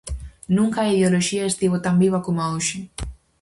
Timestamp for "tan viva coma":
1.85-2.49